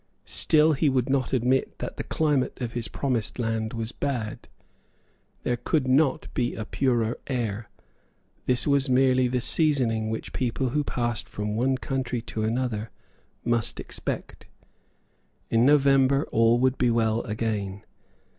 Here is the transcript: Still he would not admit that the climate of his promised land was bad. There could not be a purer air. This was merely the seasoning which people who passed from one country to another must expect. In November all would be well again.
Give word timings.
Still 0.25 0.73
he 0.73 0.89
would 0.89 1.09
not 1.11 1.31
admit 1.31 1.77
that 1.77 1.97
the 1.97 2.03
climate 2.03 2.59
of 2.59 2.73
his 2.73 2.87
promised 2.87 3.37
land 3.37 3.71
was 3.73 3.91
bad. 3.91 4.47
There 5.43 5.57
could 5.57 5.87
not 5.87 6.27
be 6.33 6.55
a 6.55 6.65
purer 6.65 7.19
air. 7.27 7.69
This 8.47 8.65
was 8.65 8.89
merely 8.89 9.27
the 9.27 9.41
seasoning 9.41 10.09
which 10.09 10.33
people 10.33 10.69
who 10.69 10.83
passed 10.83 11.29
from 11.29 11.55
one 11.55 11.77
country 11.77 12.19
to 12.33 12.41
another 12.41 12.89
must 13.45 13.79
expect. 13.79 14.47
In 15.51 15.67
November 15.67 16.27
all 16.31 16.57
would 16.57 16.79
be 16.79 16.89
well 16.89 17.21
again. 17.25 17.85